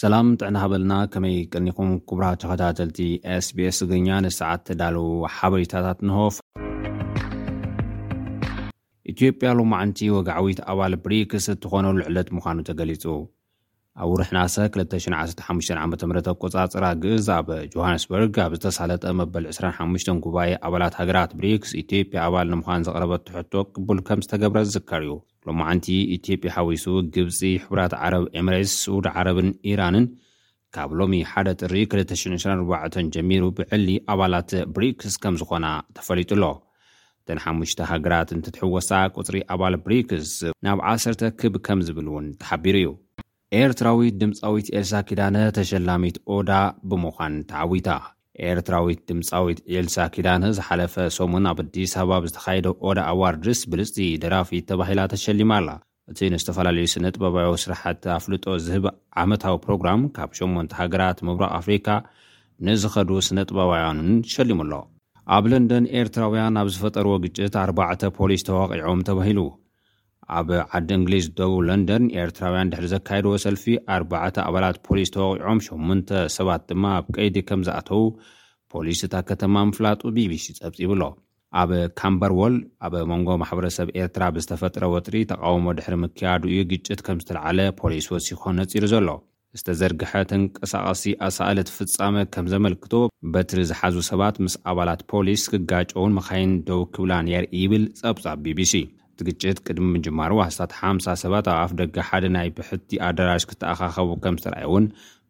[0.00, 2.96] ሰላም ጥዕና ሃበልና ከመይ ቅኒኩም ኩቡራ ተኸታተልቲ
[3.46, 6.36] ስbስ እግርኛ ንሰዓት ተዳለዉ ሓበሬታታት ንሆፍ
[9.12, 13.04] ኢትዮጵያ ሎመዓንቲ ወግዓዊት ኣባል ብሪክስ እትኾነሉዕለት ምዃኑ ተገሊጹ
[14.02, 20.94] ኣብ ውርሕናሰ 215 ዓ ም ቈጻጽራ ግእዝ ኣብ ጆሃንስበርግ ኣብ ዝተሳለጠ መበል 25 ጉባኤ ኣባላት
[21.00, 25.14] ሃገራት ብሪክስ ኢትዮጵያ ኣባል ንምዃን ዘቕረበ ትሕቶ ቅቡል ከም ዝተገብረ ዝዝከር እዩ
[25.50, 30.06] ሎማዓንቲ ኢትዮጵያ ሓዊሱ ግብፂ ሕራት ዓረብ ኤምሬትስ ስዑድ ዓረብን ኢራንን
[30.76, 35.66] ካብ ሎሚ ሓደ ጥሪ 224 ጀሚሩ ብዕሊ ኣባላት ብሪክስ ከም ዝኮና
[35.98, 36.44] ተፈሊጡ ኣሎ
[37.22, 38.90] እተን ሓሙሽ ሃገራት እንትትሕወሳ
[39.20, 40.32] ቁፅሪ ኣባል ብሪክስ
[40.68, 42.90] ናብ ዓሰርተ ክብ ከም ዝብል እውን ተሓቢሩ እዩ
[43.62, 46.52] ኤርትራዊት ድምፃዊት ኤልሳ ኪዳነ ተሸላሚት ኦዳ
[46.90, 47.88] ብምዃን ተዓዊታ
[48.50, 55.00] ኤርትራዊት ድምፃዊት ኤልሳ ኪዳነ ዝሓለፈ ሰሙን ኣብ ኣዲስ ኣበባ ብዝተኻየደ ኦዳ ኣዋርድስ ብልፅ ደራፊት ተባሂላ
[55.12, 55.68] ተሸሊማ ኣላ
[56.12, 58.86] እቲ ንዝተፈላለዩ ስነ ጥበባያ ስራሕቲ ኣፍልጦ ዝህብ
[59.24, 61.88] ዓመታዊ ፕሮግራም ካብ 8ንተ ሃገራት ምብራቕ ኣፍሪካ
[62.68, 64.72] ንዝኸዱ ስነ ጥበባውያኑን ሸሊሙ ኣሎ
[65.36, 69.40] ኣብ ለንደን ኤርትራውያን ኣብ ዝፈጠርዎ ግጭት ኣባዕተ ፖሊስ ተዋቂዖም ተባሂሉ
[70.38, 73.64] ኣብ ዓዲ እንግሊዝ ደቡ ለንደን ኤርትራውያን ድሕሪ ዘካየድዎ ሰልፊ
[73.96, 73.98] ኣ
[74.46, 76.00] ኣባላት ፖሊስ ተዋቂዖም 8ን
[76.36, 78.02] ሰባት ድማ ኣብ ቀይዲ ከም ዝኣተው
[78.74, 81.02] ፖሊስ እታ ከተማ ምፍላጡ ቢቢሲ ጸብፂብኣሎ
[81.62, 82.54] ኣብ ካምበር ዎል
[82.86, 88.56] ኣብ መንጎ ማሕበረሰብ ኤርትራ ብዝተፈጥረ ወጥሪ ተቃውሞ ድሕሪ ምክያዱ እዩ ግጭት ከም ዝተለዓለ ፖሊስ ወሲኮን
[88.60, 89.08] ነፂሩ ዘሎ
[89.58, 92.92] ዝተዘርግሐ ተንቀሳቐሲ ኣሳእለትፍጻመ ከም ዘመልክቶ
[93.34, 98.74] በትሪ ዝሓዙ ሰባት ምስ ኣባላት ፖሊስ ክጋጨውን መኻይን ደው ክብላን የርኢ ይብል ጸብጻብ ቢቢሲ
[99.14, 104.36] እቲግጭት ቅድሚ ምጅማሩ ዋስታት 50 ሰባት ኣብ ኣፍ ደገ ሓደ ናይ ብሕቲ ኣዳራሽ ክተኣኻኸቡ ከም
[104.40, 104.86] ዝተረኣየ እውን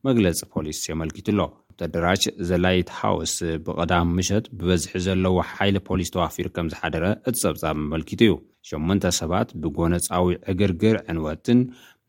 [0.07, 1.41] መግለፂ ፖሊስ የመልኪቱ ኣሎ
[1.71, 3.35] ብቲኣዳራሽ ዘላይት ሓውስ
[3.67, 8.35] ብቐዳም ምሸት ብበዝሒ ዘለዎ ሓይሊ ፖሊስ ተዋፊሩ ከም ዝሓደረ እት ጸብጻብ መመልኪቱ እዩ
[8.73, 11.61] 8ን ሰባት ብጎነፃዊ ዕግርግር ዕንወትን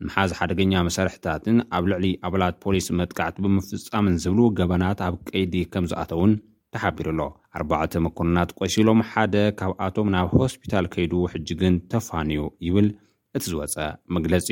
[0.06, 6.32] መሓዝ ሓደገኛ መሳርሕታትን ኣብ ልዕሊ ኣባላት ፖሊስ መጥቃዕቲ ብምፍጻምን ዝብሉ ገበናት ኣብ ቀይዲ ከም ዝኣተውን
[6.76, 7.20] ተሓቢሩሎ
[7.58, 12.88] ኣርባዕተ መኩርናት ቆሺሎም ሓደ ካብኣቶም ናብ ሆስፒታል ከይዱ ሕጂግን ተፋንዩ ይብል
[13.36, 13.76] እቲ ዝወፀ
[14.16, 14.46] መግለፂ